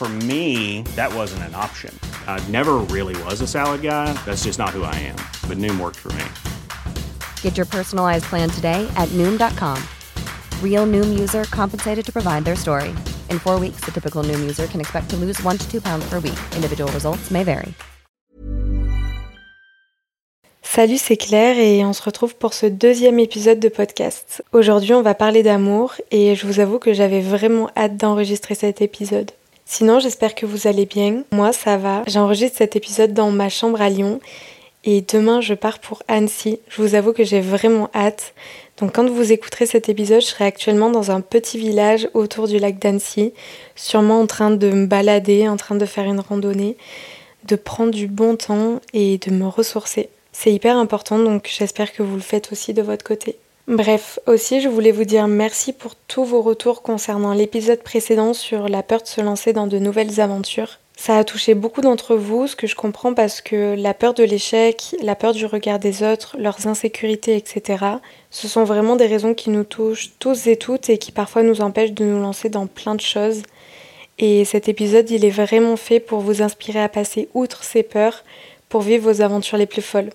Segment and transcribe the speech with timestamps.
[0.00, 1.94] For me, that wasn't an option.
[2.26, 4.10] I never really was a salad guy.
[4.24, 5.16] That's just not who I am.
[5.46, 6.24] But Noom worked for me.
[7.42, 9.76] Get your personalized plan today at Noom.com.
[10.64, 12.94] Real Noom user compensated to provide their story.
[13.28, 16.08] In four weeks, the typical Noom user can expect to lose one to two pounds
[16.08, 16.40] per week.
[16.56, 17.74] Individual results may vary.
[20.62, 24.42] Salut, c'est Claire et on se retrouve pour ce deuxième épisode de podcast.
[24.52, 28.80] Aujourd'hui, on va parler d'amour et je vous avoue que j'avais vraiment hâte d'enregistrer cet
[28.80, 29.32] épisode.
[29.72, 31.22] Sinon, j'espère que vous allez bien.
[31.30, 32.02] Moi, ça va.
[32.08, 34.18] J'enregistre cet épisode dans ma chambre à Lyon
[34.82, 36.58] et demain, je pars pour Annecy.
[36.68, 38.34] Je vous avoue que j'ai vraiment hâte.
[38.78, 42.58] Donc, quand vous écouterez cet épisode, je serai actuellement dans un petit village autour du
[42.58, 43.32] lac d'Annecy,
[43.76, 46.76] sûrement en train de me balader, en train de faire une randonnée,
[47.44, 50.08] de prendre du bon temps et de me ressourcer.
[50.32, 53.36] C'est hyper important, donc j'espère que vous le faites aussi de votre côté.
[53.70, 58.68] Bref, aussi je voulais vous dire merci pour tous vos retours concernant l'épisode précédent sur
[58.68, 60.80] la peur de se lancer dans de nouvelles aventures.
[60.96, 64.24] Ça a touché beaucoup d'entre vous, ce que je comprends parce que la peur de
[64.24, 67.84] l'échec, la peur du regard des autres, leurs insécurités, etc.,
[68.32, 71.60] ce sont vraiment des raisons qui nous touchent tous et toutes et qui parfois nous
[71.60, 73.44] empêchent de nous lancer dans plein de choses.
[74.18, 78.24] Et cet épisode, il est vraiment fait pour vous inspirer à passer outre ces peurs
[78.68, 80.10] pour vivre vos aventures les plus folles.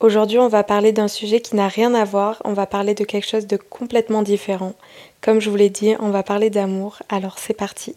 [0.00, 3.02] Aujourd'hui, on va parler d'un sujet qui n'a rien à voir, on va parler de
[3.02, 4.74] quelque chose de complètement différent.
[5.20, 7.96] Comme je vous l'ai dit, on va parler d'amour, alors c'est parti.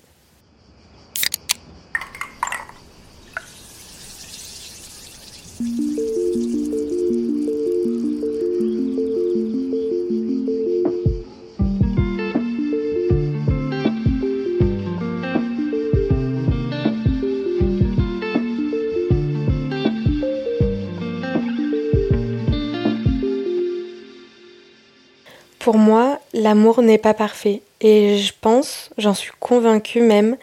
[25.61, 30.37] Pour moi, l'amour n'est pas parfait et je pense, j'en suis convaincue même,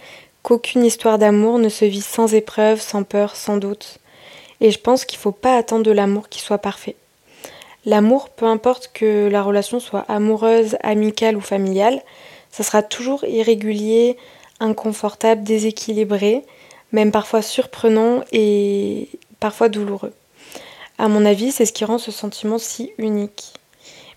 [0.45, 3.99] qu'aucune histoire d'amour ne se vit sans épreuve, sans peur, sans doute.
[4.61, 6.95] Et je pense qu'il ne faut pas attendre de l'amour qui soit parfait.
[7.85, 12.01] L'amour, peu importe que la relation soit amoureuse, amicale ou familiale,
[12.53, 14.17] ça sera toujours irrégulier,
[14.61, 16.45] inconfortable, déséquilibré,
[16.93, 19.09] même parfois surprenant et
[19.41, 20.13] parfois douloureux.
[20.97, 23.55] À mon avis, c'est ce qui rend ce sentiment si unique.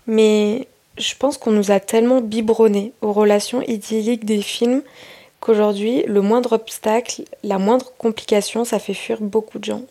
[0.06, 4.82] Mais je pense qu'on nous a tellement biberonnés aux relations idylliques des films
[5.40, 9.82] qu'aujourd'hui, le moindre obstacle, la moindre complication, ça fait fuir beaucoup de gens.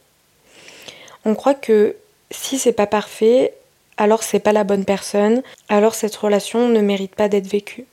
[1.25, 1.95] On croit que
[2.31, 3.53] si c'est pas parfait,
[3.97, 7.85] alors c'est pas la bonne personne, alors cette relation ne mérite pas d'être vécue.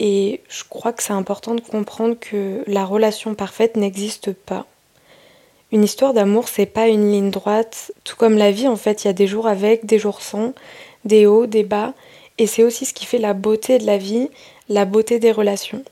[0.00, 4.66] Et je crois que c'est important de comprendre que la relation parfaite n'existe pas.
[5.72, 9.08] Une histoire d'amour, c'est pas une ligne droite, tout comme la vie en fait, il
[9.08, 10.52] y a des jours avec, des jours sans,
[11.04, 11.94] des hauts, des bas,
[12.38, 14.28] et c'est aussi ce qui fait la beauté de la vie,
[14.68, 15.82] la beauté des relations.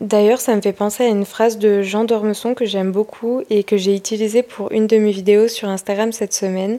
[0.00, 3.62] D'ailleurs, ça me fait penser à une phrase de Jean Dormesson que j'aime beaucoup et
[3.62, 6.78] que j'ai utilisée pour une de mes vidéos sur Instagram cette semaine.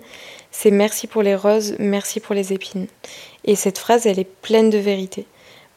[0.52, 2.88] C'est merci pour les roses, merci pour les épines.
[3.46, 5.26] Et cette phrase, elle est pleine de vérité.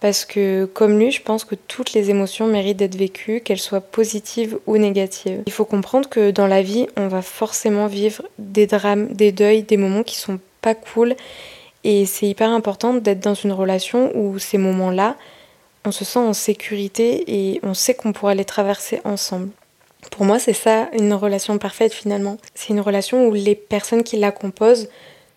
[0.00, 3.80] Parce que, comme lui, je pense que toutes les émotions méritent d'être vécues, qu'elles soient
[3.80, 5.42] positives ou négatives.
[5.46, 9.62] Il faut comprendre que dans la vie, on va forcément vivre des drames, des deuils,
[9.62, 11.14] des moments qui sont pas cool
[11.88, 15.14] et c'est hyper important d'être dans une relation où ces moments-là,
[15.84, 19.50] on se sent en sécurité et on sait qu'on pourra les traverser ensemble.
[20.10, 22.38] Pour moi, c'est ça une relation parfaite finalement.
[22.56, 24.88] C'est une relation où les personnes qui la composent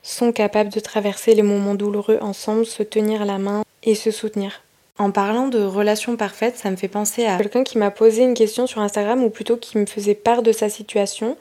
[0.01, 4.63] sont capables de traverser les moments douloureux ensemble, se tenir la main et se soutenir.
[4.97, 8.33] En parlant de relation parfaite, ça me fait penser à quelqu'un qui m'a posé une
[8.33, 11.37] question sur Instagram ou plutôt qui me faisait part de sa situation.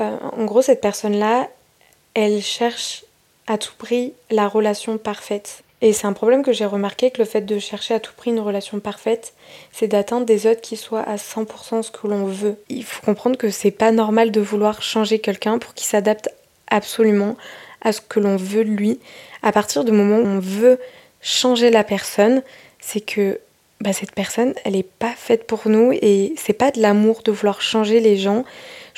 [0.00, 1.48] Euh, en gros, cette personne-là,
[2.14, 3.04] elle cherche
[3.50, 5.64] à tout prix la relation parfaite.
[5.82, 8.30] Et c'est un problème que j'ai remarqué que le fait de chercher à tout prix
[8.30, 9.32] une relation parfaite,
[9.72, 12.56] c'est d'atteindre des autres qui soient à 100% ce que l'on veut.
[12.68, 16.28] Il faut comprendre que c'est pas normal de vouloir changer quelqu'un pour qu'il s'adapte
[16.68, 17.36] absolument
[17.80, 19.00] à ce que l'on veut de lui.
[19.42, 20.78] À partir du moment où on veut
[21.20, 22.42] changer la personne,
[22.78, 23.40] c'est que
[23.80, 27.32] bah, cette personne, elle n'est pas faite pour nous et c'est pas de l'amour de
[27.32, 28.44] vouloir changer les gens.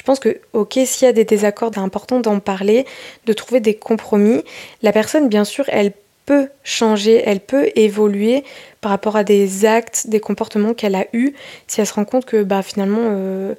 [0.02, 2.86] Je pense que, ok, s'il y a des désaccords, c'est important d'en parler,
[3.26, 4.42] de trouver des compromis.
[4.82, 5.92] La personne, bien sûr, elle
[6.26, 8.42] peut changer, elle peut évoluer
[8.80, 11.34] par rapport à des actes, des comportements qu'elle a eus.
[11.68, 13.54] Si elle se rend compte que bah, finalement, euh,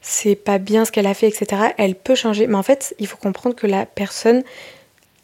[0.00, 2.46] c'est pas bien ce qu'elle a fait, etc., elle peut changer.
[2.46, 4.44] Mais en fait, il faut comprendre que la personne,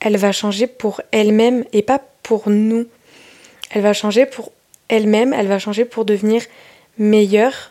[0.00, 2.86] elle va changer pour elle-même et pas pour nous.
[3.70, 4.50] Elle va changer pour
[4.88, 6.42] elle-même, elle va changer pour devenir
[6.98, 7.70] meilleure.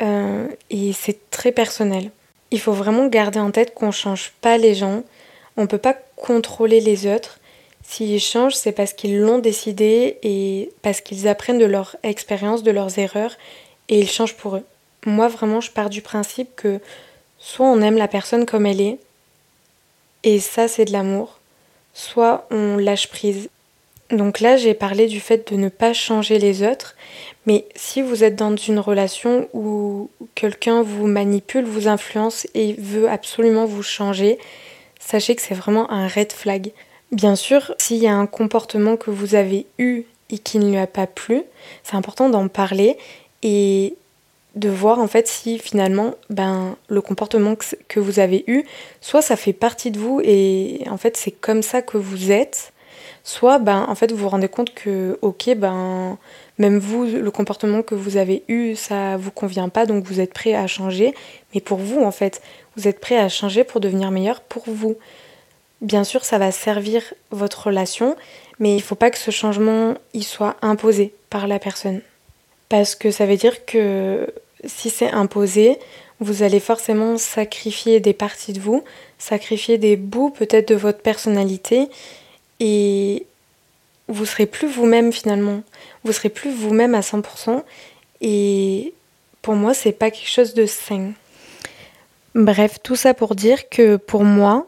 [0.00, 2.10] Euh, et c'est très personnel.
[2.50, 5.02] Il faut vraiment garder en tête qu'on change pas les gens,
[5.56, 7.38] on peut pas contrôler les autres.
[7.82, 12.70] S'ils changent, c'est parce qu'ils l'ont décidé et parce qu'ils apprennent de leur expérience, de
[12.70, 13.36] leurs erreurs,
[13.88, 14.64] et ils changent pour eux.
[15.06, 16.80] Moi, vraiment, je pars du principe que
[17.38, 18.98] soit on aime la personne comme elle est,
[20.24, 21.38] et ça, c'est de l'amour,
[21.94, 23.48] soit on lâche prise.
[24.10, 26.96] Donc là, j'ai parlé du fait de ne pas changer les autres,
[27.46, 33.08] mais si vous êtes dans une relation où quelqu'un vous manipule, vous influence et veut
[33.08, 34.38] absolument vous changer,
[34.98, 36.72] sachez que c'est vraiment un red flag.
[37.12, 40.78] Bien sûr, s'il y a un comportement que vous avez eu et qui ne lui
[40.78, 41.42] a pas plu,
[41.82, 42.96] c'est important d'en parler
[43.42, 43.94] et
[44.56, 47.56] de voir en fait si finalement ben, le comportement
[47.88, 48.64] que vous avez eu,
[49.00, 52.72] soit ça fait partie de vous et en fait c'est comme ça que vous êtes,
[53.28, 56.16] soit ben en fait vous vous rendez compte que ok ben
[56.56, 60.32] même vous le comportement que vous avez eu ça vous convient pas donc vous êtes
[60.32, 61.14] prêt à changer.
[61.52, 62.40] Mais pour vous en fait
[62.76, 64.96] vous êtes prêt à changer pour devenir meilleur pour vous.
[65.82, 68.16] Bien sûr ça va servir votre relation
[68.60, 72.00] mais il faut pas que ce changement il soit imposé par la personne.
[72.70, 74.32] Parce que ça veut dire que
[74.64, 75.78] si c'est imposé
[76.20, 78.84] vous allez forcément sacrifier des parties de vous
[79.18, 81.90] sacrifier des bouts peut-être de votre personnalité
[82.60, 83.26] et
[84.08, 85.62] vous serez plus vous-même finalement.
[86.04, 87.62] Vous serez plus vous-même à 100%
[88.20, 88.94] et
[89.42, 91.12] pour moi, c'est pas quelque chose de sain.
[92.34, 94.66] Bref, tout ça pour dire que pour moi,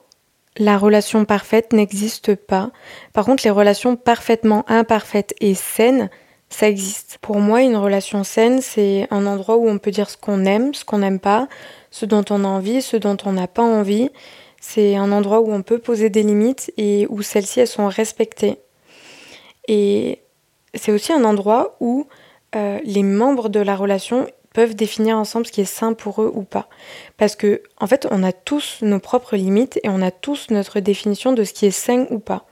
[0.56, 2.70] la relation parfaite n'existe pas.
[3.12, 6.10] Par contre, les relations parfaitement imparfaites et saines,
[6.48, 7.18] ça existe.
[7.20, 10.74] Pour moi, une relation saine, c'est un endroit où on peut dire ce qu'on aime,
[10.74, 11.48] ce qu'on n'aime pas,
[11.90, 14.10] ce dont on a envie, ce dont on n'a pas envie.
[14.60, 18.58] C'est un endroit où on peut poser des limites et où celles-ci elles sont respectées.
[19.66, 20.20] Et
[20.74, 22.06] c'est aussi un endroit où
[22.54, 26.30] euh, les membres de la relation peuvent définir ensemble ce qui est sain pour eux
[26.34, 26.68] ou pas.
[27.16, 30.80] Parce que en fait, on a tous nos propres limites et on a tous notre
[30.80, 32.46] définition de ce qui est sain ou pas.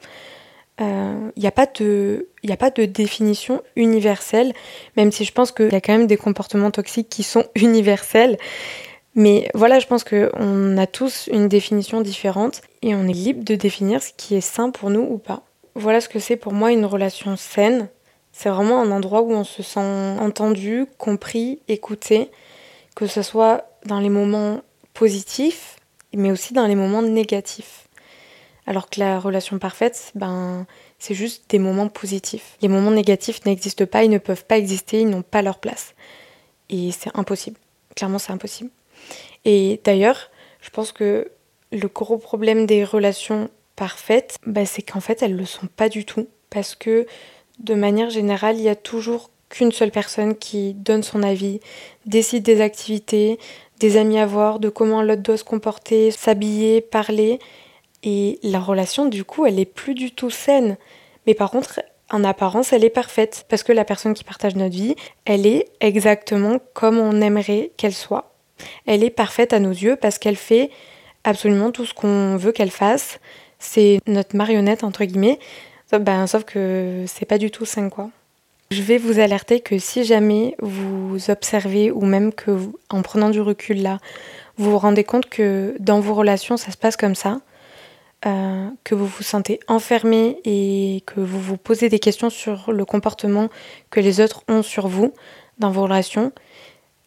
[0.81, 4.53] Il euh, n'y a, a pas de définition universelle,
[4.97, 8.39] même si je pense qu'il y a quand même des comportements toxiques qui sont universels.
[9.19, 13.57] Mais voilà, je pense qu'on a tous une définition différente et on est libre de
[13.57, 15.43] définir ce qui est sain pour nous ou pas.
[15.75, 17.89] Voilà ce que c'est pour moi une relation saine.
[18.31, 19.81] C'est vraiment un endroit où on se sent
[20.21, 22.31] entendu, compris, écouté,
[22.95, 24.61] que ce soit dans les moments
[24.95, 25.75] positifs,
[26.15, 27.89] mais aussi dans les moments négatifs.
[28.69, 30.65] Alors que la relation parfaite, ben,
[31.01, 32.57] c'est juste des moments positifs.
[32.63, 35.97] Les moments négatifs n'existent pas, ils ne peuvent pas exister, ils n'ont pas leur place.
[36.71, 37.59] Et c'est impossible.
[37.97, 38.71] Clairement, c'est impossible.
[39.51, 40.31] Et d'ailleurs,
[40.61, 41.33] je pense que
[41.73, 45.89] le gros problème des relations parfaites, bah, c'est qu'en fait, elles ne le sont pas
[45.89, 46.29] du tout.
[46.51, 47.07] Parce que
[47.59, 51.61] de manière générale, il y a toujours qu'une seule personne qui donne son avis,
[52.05, 53.39] décide des activités,
[53.81, 57.39] des amis à voir, de comment l'autre doit se comporter, s'habiller, parler.
[58.03, 60.77] Et la relation, du coup, elle est plus du tout saine.
[61.27, 61.81] Mais par contre,
[62.11, 63.47] en apparence, elle est parfaite.
[63.49, 64.95] Parce que la personne qui partage notre vie,
[65.25, 68.35] elle est exactement comme on aimerait qu'elle soit.
[68.87, 70.71] Elle est parfaite à nos yeux parce qu'elle fait
[71.25, 73.21] absolument tout ce qu'on veut qu'elle fasse.
[73.59, 75.39] C'est notre marionnette, entre guillemets.
[75.93, 77.89] Ben, sauf que c'est pas du tout sain.
[78.71, 82.59] Je vais vous alerter que si jamais vous observez ou même que
[82.91, 83.99] en prenant du recul là,
[84.59, 87.41] vous vous rendez compte que dans vos relations ça se passe comme ça,
[88.27, 92.85] euh, que vous vous sentez enfermé et que vous vous posez des questions sur le
[92.85, 93.49] comportement
[93.91, 95.15] que les autres ont sur vous
[95.59, 96.33] dans vos relations,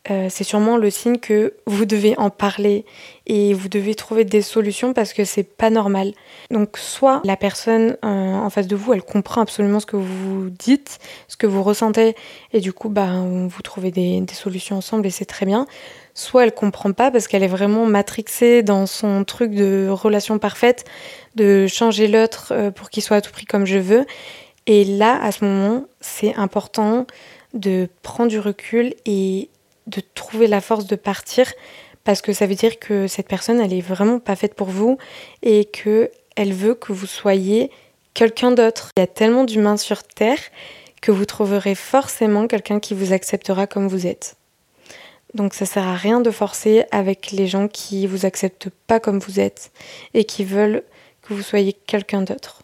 [0.10, 2.86] euh, c'est sûrement le signe que vous devez en parler
[3.28, 6.14] et vous devez trouver des solutions parce que c'est pas normal.
[6.50, 10.50] Donc soit la personne euh, en face de vous, elle comprend absolument ce que vous
[10.50, 12.16] dites, ce que vous ressentez
[12.52, 13.12] et du coup bah
[13.48, 15.68] vous trouvez des, des solutions ensemble et c'est très bien.
[16.16, 20.84] Soit elle comprend pas parce qu'elle est vraiment matrixée dans son truc de relation parfaite,
[21.36, 24.06] de changer l'autre euh, pour qu'il soit à tout prix comme je veux
[24.66, 27.06] Et là, à ce moment, c'est important
[27.54, 29.50] de prendre du recul et
[29.88, 31.52] de trouver la force de partir
[32.04, 34.98] parce que ça veut dire que cette personne, elle est vraiment pas faite pour vous
[35.44, 37.70] et que elle veut que vous soyez
[38.14, 38.90] quelqu'un d'autre.
[38.98, 40.40] Il y a tellement d'humains sur Terre
[41.02, 44.36] que vous trouverez forcément quelqu'un qui vous acceptera comme vous êtes.
[45.34, 49.20] Donc ça sert à rien de forcer avec les gens qui vous acceptent pas comme
[49.20, 49.72] vous êtes
[50.14, 50.84] et qui veulent
[51.22, 52.64] que vous soyez quelqu'un d'autre.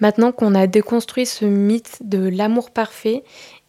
[0.00, 3.22] Maintenant qu'on a déconstruit ce mythe de l'amour parfait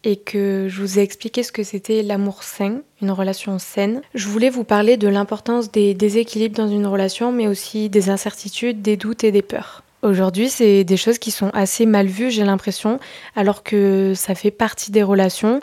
[0.04, 4.28] et que je vous ai expliqué ce que c'était l'amour sain, une relation saine, je
[4.28, 8.96] voulais vous parler de l'importance des déséquilibres dans une relation, mais aussi des incertitudes, des
[8.96, 9.82] doutes et des peurs.
[10.02, 13.00] Aujourd'hui, c'est des choses qui sont assez mal vues, j'ai l'impression,
[13.34, 15.60] alors que ça fait partie des relations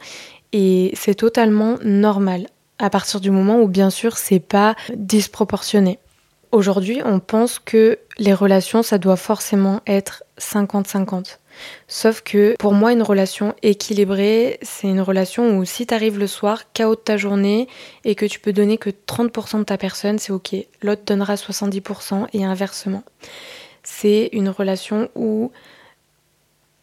[0.52, 2.48] et c'est totalement normal
[2.80, 6.00] à partir du moment où bien sûr c'est pas disproportionné.
[6.52, 11.38] Aujourd'hui, on pense que les relations ça doit forcément être 50-50.
[11.88, 16.72] Sauf que pour moi, une relation équilibrée, c'est une relation où si t'arrives le soir,
[16.74, 17.68] chaos de ta journée,
[18.04, 20.56] et que tu peux donner que 30% de ta personne, c'est ok.
[20.82, 23.04] L'autre donnera 70% et inversement.
[23.84, 25.52] C'est une relation où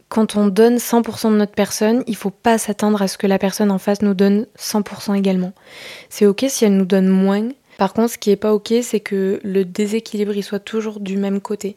[0.08, 3.38] quand on donne 100% de notre personne, il faut pas s'attendre à ce que la
[3.38, 5.52] personne en face nous donne 100% également.
[6.08, 7.48] C'est ok si elle nous donne moins.
[7.78, 11.16] Par contre, ce qui est pas ok, c'est que le déséquilibre il soit toujours du
[11.16, 11.76] même côté.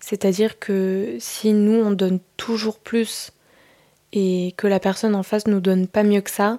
[0.00, 3.30] C'est-à-dire que si nous on donne toujours plus
[4.12, 6.58] et que la personne en face nous donne pas mieux que ça,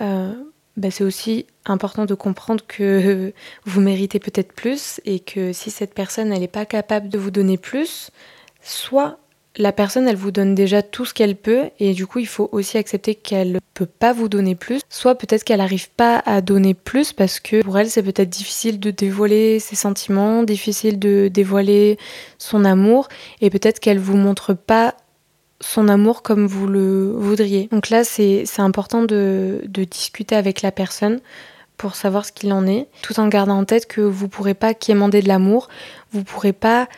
[0.00, 0.32] euh,
[0.76, 3.32] bah, c'est aussi important de comprendre que
[3.64, 7.58] vous méritez peut-être plus et que si cette personne n'est pas capable de vous donner
[7.58, 8.10] plus,
[8.62, 9.18] soit
[9.56, 12.48] la personne, elle vous donne déjà tout ce qu'elle peut et du coup, il faut
[12.52, 14.80] aussi accepter qu'elle ne peut pas vous donner plus.
[14.88, 18.80] Soit peut-être qu'elle n'arrive pas à donner plus parce que pour elle, c'est peut-être difficile
[18.80, 21.98] de dévoiler ses sentiments, difficile de dévoiler
[22.38, 23.08] son amour
[23.40, 24.96] et peut-être qu'elle vous montre pas
[25.60, 27.68] son amour comme vous le voudriez.
[27.70, 31.20] Donc là, c'est important de, discuter avec la personne
[31.76, 34.54] pour savoir ce qu'il en est, tout en gardant en tête que vous ne pourrez
[34.54, 35.68] pas quémander de l'amour,
[36.12, 36.88] vous ne pourrez pas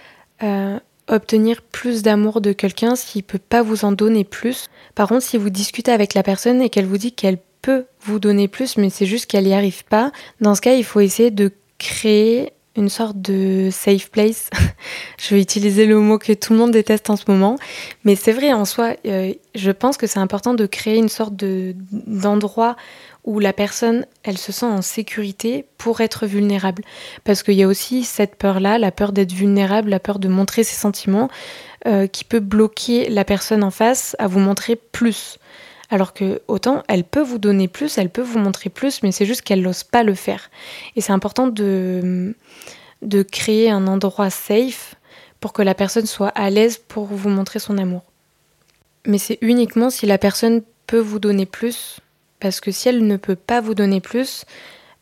[0.43, 4.67] euh, obtenir plus d'amour de quelqu'un s'il peut pas vous en donner plus.
[4.95, 8.19] Par contre, si vous discutez avec la personne et qu'elle vous dit qu'elle peut vous
[8.19, 11.31] donner plus, mais c'est juste qu'elle n'y arrive pas, dans ce cas, il faut essayer
[11.31, 14.51] de créer une sorte de safe place.
[15.19, 17.57] je vais utiliser le mot que tout le monde déteste en ce moment,
[18.05, 21.35] mais c'est vrai en soi, euh, je pense que c'est important de créer une sorte
[21.35, 22.77] de, d'endroit
[23.27, 26.85] où la personne, elle se sent en sécurité pour être vulnérable.
[27.25, 30.63] Parce qu'il y a aussi cette peur-là, la peur d'être vulnérable, la peur de montrer
[30.63, 31.29] ses sentiments,
[31.87, 35.39] euh, qui peut bloquer la personne en face à vous montrer plus.
[35.91, 39.27] Alors que autant elle peut vous donner plus, elle peut vous montrer plus, mais c'est
[39.27, 40.51] juste qu'elle n'ose pas le faire.
[40.95, 42.35] Et c'est important de,
[43.03, 44.95] de créer un endroit safe
[45.41, 48.03] pour que la personne soit à l'aise pour vous montrer son amour.
[49.05, 52.01] Mais c'est uniquement si la personne peut vous donner plus
[52.41, 54.45] parce que si elle ne peut pas vous donner plus,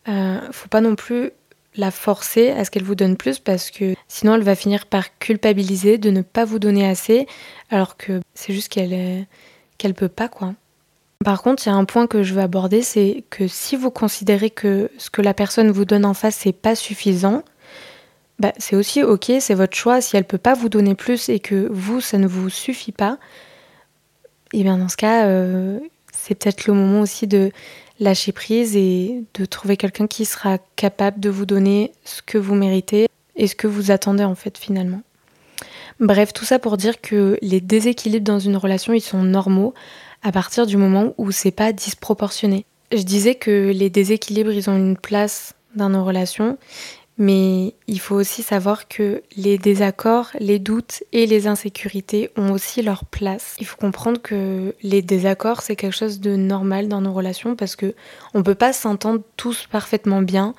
[0.08, 1.30] euh, faut pas non plus
[1.76, 5.18] la forcer à ce qu'elle vous donne plus parce que sinon elle va finir par
[5.18, 7.26] culpabiliser de ne pas vous donner assez
[7.70, 9.26] alors que c'est juste qu'elle
[9.78, 10.54] qu'elle peut pas quoi.
[11.24, 13.90] Par contre, il y a un point que je veux aborder, c'est que si vous
[13.90, 17.42] considérez que ce que la personne vous donne en face c'est pas suffisant,
[18.38, 20.00] bah, c'est aussi ok, c'est votre choix.
[20.00, 23.18] Si elle peut pas vous donner plus et que vous ça ne vous suffit pas,
[24.52, 25.80] et eh bien dans ce cas, euh,
[26.26, 27.52] c'est peut-être le moment aussi de
[28.00, 32.54] lâcher prise et de trouver quelqu'un qui sera capable de vous donner ce que vous
[32.54, 35.02] méritez et ce que vous attendez en fait finalement.
[36.00, 39.74] Bref, tout ça pour dire que les déséquilibres dans une relation, ils sont normaux
[40.22, 42.64] à partir du moment où c'est pas disproportionné.
[42.90, 46.56] Je disais que les déséquilibres, ils ont une place dans nos relations
[47.16, 52.82] mais il faut aussi savoir que les désaccords, les doutes et les insécurités ont aussi
[52.82, 53.54] leur place.
[53.60, 57.76] Il faut comprendre que les désaccords, c'est quelque chose de normal dans nos relations parce
[57.76, 57.94] que
[58.34, 60.54] on peut pas s'entendre tous parfaitement bien.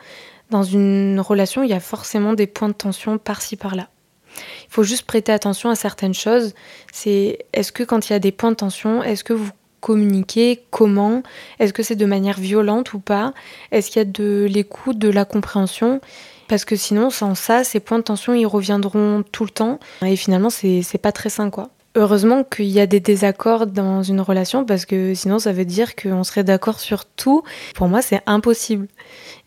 [0.50, 3.89] Dans une relation, il y a forcément des points de tension par-ci par-là.
[4.38, 6.53] Il faut juste prêter attention à certaines choses.
[6.93, 9.51] C'est est-ce que quand il y a des points de tension, est-ce que vous
[9.86, 11.22] communiquer Comment
[11.60, 13.36] Est-ce que c'est de manière violente ou pas?
[13.72, 16.01] Est-ce qu'il y a de l'écoute, de la compréhension?
[16.48, 19.80] Parce que sinon, sans ça, ces points de tension, ils reviendront tout le temps.
[20.04, 21.70] Et finalement, c'est pas très sain, quoi.
[21.94, 25.96] Heureusement qu'il y a des désaccords dans une relation parce que sinon ça veut dire
[25.96, 27.44] qu'on serait d'accord sur tout.
[27.74, 28.88] Pour moi, c'est impossible.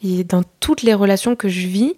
[0.02, 1.96] Et dans toutes les relations que je vis,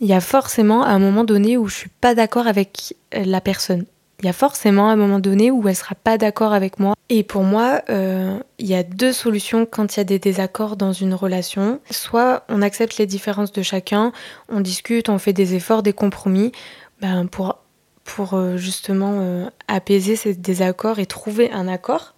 [0.00, 3.86] il y a forcément un moment donné où je suis pas d'accord avec la personne.
[4.20, 6.94] Il y a forcément un moment donné où elle sera pas d'accord avec moi.
[7.08, 10.76] Et pour moi, euh, il y a deux solutions quand il y a des désaccords
[10.76, 11.80] dans une relation.
[11.90, 14.12] Soit on accepte les différences de chacun,
[14.48, 16.52] on discute, on fait des efforts, des compromis,
[17.00, 17.58] ben pour
[18.04, 22.14] pour euh, justement euh, apaiser ces désaccords et trouver un accord,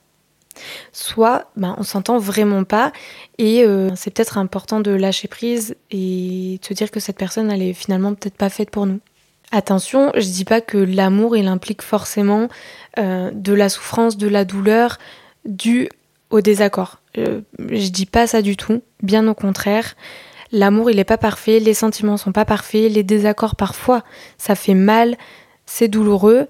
[0.93, 2.93] soit ben, on s'entend vraiment pas
[3.39, 7.51] et euh, c'est peut-être important de lâcher prise et de se dire que cette personne
[7.51, 9.01] elle est finalement peut-être pas faite pour nous.
[9.55, 12.49] Attention, je dis pas que l'amour il implique forcément
[12.97, 14.99] de la souffrance, de la douleur
[15.45, 15.89] due
[16.31, 17.01] au désaccord.
[17.17, 19.95] je dis pas ça du tout, bien au contraire.
[20.51, 24.03] L'amour il est pas parfait, les sentiments sont pas parfaits, les désaccords parfois
[24.39, 25.17] ça fait mal,
[25.67, 26.49] c'est douloureux,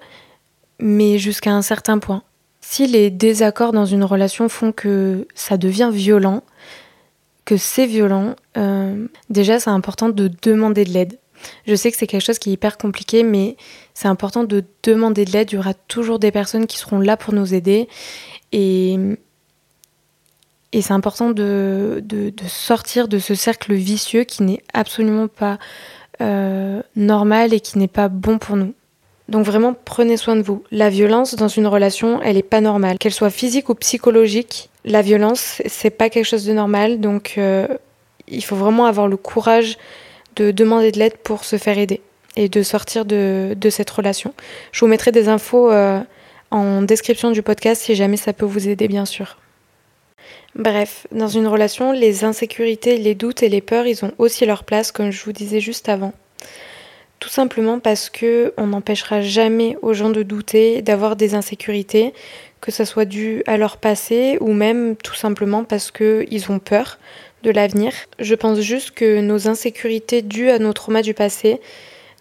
[0.81, 2.23] mais jusqu'à un certain point.
[2.63, 6.43] Si les désaccords dans une relation font que ça devient violent,
[7.45, 11.19] que c'est violent, euh, déjà c'est important de demander de l'aide.
[11.67, 13.57] Je sais que c'est quelque chose qui est hyper compliqué, mais
[13.95, 15.53] c'est important de demander de l'aide.
[15.53, 17.89] Il y aura toujours des personnes qui seront là pour nous aider.
[18.53, 18.99] Et,
[20.73, 25.59] et c'est important de, de, sortir de ce cercle vicieux qui n'est absolument pas
[26.21, 28.75] euh, normal et qui n'est pas bon pour nous.
[29.29, 30.63] Donc vraiment, prenez soin de vous.
[30.71, 32.99] La violence dans une relation, elle est pas normale.
[32.99, 37.01] Qu'elle soit physique ou psychologique, la violence, c'est pas quelque chose de normal.
[37.01, 37.67] Donc euh,
[38.29, 39.79] il faut vraiment avoir le courage
[40.37, 42.01] de demander de l'aide pour se faire aider
[42.37, 44.35] et de sortir de, cette relation.
[44.73, 46.01] Je vous mettrai des infos euh,
[46.51, 49.39] en description du podcast si jamais ça peut vous aider, bien sûr.
[50.55, 54.65] Bref, dans une relation, les insécurités, les doutes et les peurs, ils ont aussi leur
[54.65, 56.13] place, comme je vous disais juste avant.
[57.19, 62.13] Tout simplement parce que on n'empêchera jamais aux gens de douter, d'avoir des insécurités,
[62.61, 66.99] que ça soit dû à leur passé ou même tout simplement parce qu'ils ont peur
[67.45, 67.93] de l'avenir.
[68.19, 71.61] Je pense juste que nos insécurités dues à nos traumas du passé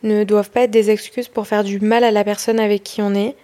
[0.04, 3.02] ne doivent pas être des excuses pour faire du mal à la personne avec qui
[3.02, 3.36] on est.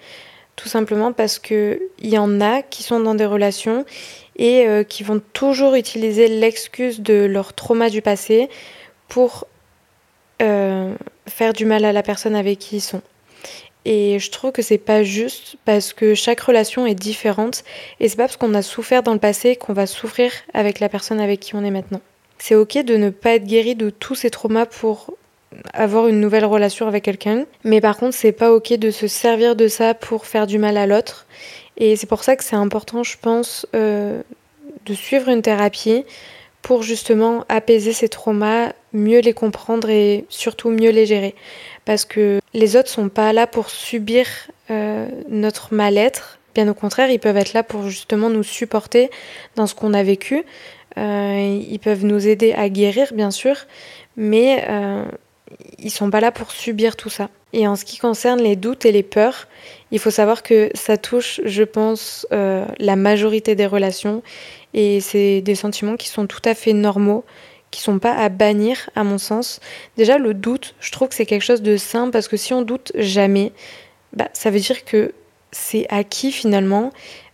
[0.56, 3.86] Tout simplement parce qu'il y en a qui sont dans des relations
[4.36, 8.50] et euh, qui vont toujours utiliser l'excuse de leur trauma du passé
[9.08, 9.48] pour
[10.42, 10.94] euh,
[11.28, 13.02] faire du mal à la personne avec qui ils sont.
[13.86, 17.64] Et je trouve que c'est pas juste parce que chaque relation est différente
[18.00, 20.90] et c'est pas parce qu'on a souffert dans le passé qu'on va souffrir avec la
[20.90, 22.02] personne avec qui on est maintenant.
[22.38, 25.14] C'est ok de ne pas être guéri de tous ces traumas pour
[25.74, 29.56] avoir une nouvelle relation avec quelqu'un, mais par contre c'est pas ok de se servir
[29.56, 31.26] de ça pour faire du mal à l'autre.
[31.78, 34.22] Et c'est pour ça que c'est important, je pense, euh,
[34.86, 36.04] de suivre une thérapie
[36.62, 41.36] pour justement apaiser ces traumas, mieux les comprendre et surtout mieux les gérer.
[41.86, 44.28] Parce que les autres sont pas là pour subir
[44.70, 49.10] euh, notre mal-être, bien au contraire, ils peuvent être là pour justement nous supporter
[49.56, 50.44] dans ce qu'on a vécu.
[50.98, 53.56] Euh, ils peuvent nous aider à guérir, bien sûr,
[54.18, 55.06] mais euh,
[55.78, 57.30] ils sont pas là pour subir tout ça.
[57.54, 59.48] Et en ce qui concerne les doutes et les peurs,
[59.92, 64.22] il faut savoir que ça touche, je pense, euh, la majorité des relations
[64.74, 67.26] et c'est des sentiments qui sont tout à fait normaux,
[67.72, 69.60] qui sont pas à bannir à mon sens.
[69.98, 72.62] Déjà le doute, je trouve que c'est quelque chose de sain parce que si on
[72.62, 73.52] doute jamais,
[74.14, 75.14] bah, ça veut dire que
[75.52, 76.92] c'est acquis finalement,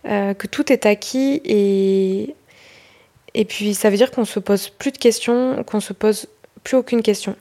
[0.08, 2.34] euh, que tout est acquis et
[3.34, 6.26] et puis ça veut dire qu'on se pose plus de questions, qu'on se pose
[6.64, 7.36] plus aucune question.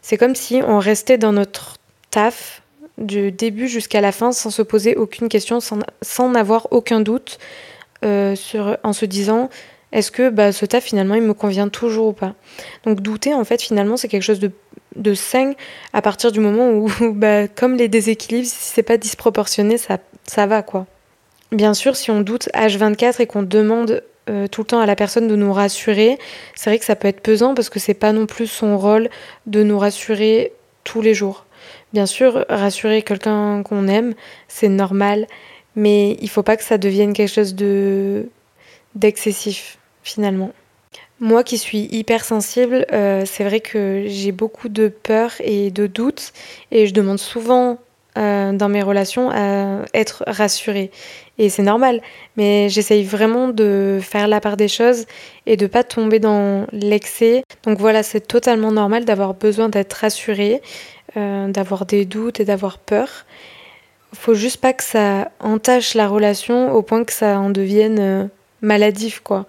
[0.00, 1.76] C'est comme si on restait dans notre
[2.10, 2.59] taf
[3.00, 7.38] du début jusqu'à la fin sans se poser aucune question, sans, n'avoir aucun doute
[8.04, 9.50] euh, sur, en se disant
[9.92, 12.34] est-ce que bah, ce taf finalement il me convient toujours ou pas?
[12.84, 14.52] Donc douter en fait finalement c'est quelque chose de,
[14.94, 15.54] de sain
[15.92, 20.46] à partir du moment où bah, comme les déséquilibres si c'est pas disproportionné ça, ça
[20.46, 20.86] va quoi.
[21.50, 24.94] Bien sûr si on doute H24 et qu'on demande euh, tout le temps à la
[24.94, 26.18] personne de nous rassurer,
[26.54, 29.08] c'est vrai que ça peut être pesant parce que c'est pas non plus son rôle
[29.46, 30.52] de nous rassurer
[30.84, 31.46] tous les jours.
[31.92, 34.14] Bien sûr, rassurer quelqu'un qu'on aime,
[34.48, 35.26] c'est normal,
[35.76, 38.28] mais il faut pas que ça devienne quelque chose de
[38.94, 40.52] d'excessif finalement.
[41.20, 46.32] Moi qui suis hypersensible, euh, c'est vrai que j'ai beaucoup de peur et de doutes
[46.70, 47.78] et je demande souvent
[48.18, 50.90] euh, dans mes relations à être rassurée.
[51.38, 52.00] Et c'est normal,
[52.36, 55.06] mais j'essaye vraiment de faire la part des choses
[55.46, 57.44] et de pas tomber dans l'excès.
[57.62, 60.60] Donc voilà, c'est totalement normal d'avoir besoin d'être rassurée
[61.16, 63.08] euh, d'avoir des doutes et d'avoir peur.
[64.12, 68.24] Faut juste pas que ça entache la relation au point que ça en devienne euh,
[68.60, 69.46] maladif, quoi.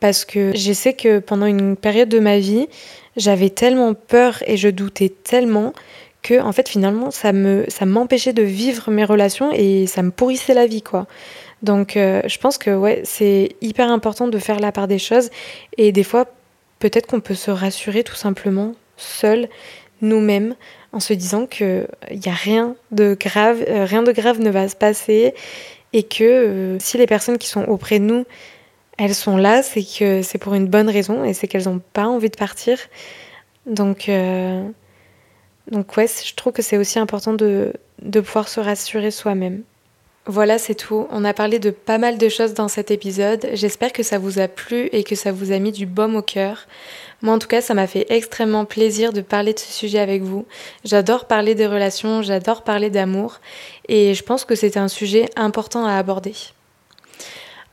[0.00, 2.68] Parce que je sais que pendant une période de ma vie,
[3.16, 5.72] j'avais tellement peur et je doutais tellement
[6.22, 10.10] que en fait finalement ça me ça m'empêchait de vivre mes relations et ça me
[10.10, 11.06] pourrissait la vie quoi.
[11.62, 15.30] Donc euh, je pense que ouais, c'est hyper important de faire la part des choses
[15.78, 16.26] et des fois
[16.80, 19.48] peut-être qu'on peut se rassurer tout simplement seul
[20.02, 20.54] nous-mêmes
[20.94, 24.68] en se disant qu'il n'y a rien de grave, euh, rien de grave ne va
[24.68, 25.34] se passer
[25.92, 28.24] et que euh, si les personnes qui sont auprès de nous,
[28.96, 32.06] elles sont là, c'est que c'est pour une bonne raison et c'est qu'elles n'ont pas
[32.06, 32.78] envie de partir.
[33.66, 34.62] Donc, euh,
[35.72, 37.72] ouais, je trouve que c'est aussi important de
[38.20, 39.64] pouvoir se rassurer soi-même.
[40.26, 41.06] Voilà, c'est tout.
[41.10, 43.46] On a parlé de pas mal de choses dans cet épisode.
[43.52, 46.22] J'espère que ça vous a plu et que ça vous a mis du baume au
[46.22, 46.66] cœur.
[47.20, 50.22] Moi, en tout cas, ça m'a fait extrêmement plaisir de parler de ce sujet avec
[50.22, 50.46] vous.
[50.82, 53.40] J'adore parler des relations, j'adore parler d'amour
[53.88, 56.34] et je pense que c'est un sujet important à aborder.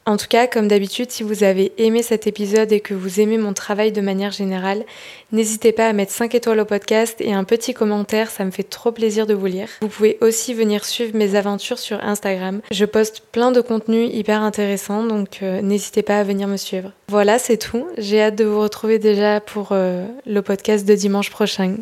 [0.07, 3.37] En tout cas, comme d'habitude, si vous avez aimé cet épisode et que vous aimez
[3.37, 4.83] mon travail de manière générale,
[5.31, 8.63] n'hésitez pas à mettre 5 étoiles au podcast et un petit commentaire, ça me fait
[8.63, 9.69] trop plaisir de vous lire.
[9.81, 12.61] Vous pouvez aussi venir suivre mes aventures sur Instagram.
[12.71, 16.91] Je poste plein de contenus hyper intéressants, donc euh, n'hésitez pas à venir me suivre.
[17.07, 17.85] Voilà, c'est tout.
[17.99, 21.75] J'ai hâte de vous retrouver déjà pour euh, le podcast de dimanche prochain.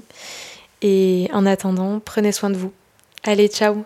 [0.81, 2.73] Et en attendant, prenez soin de vous.
[3.23, 3.85] Allez, ciao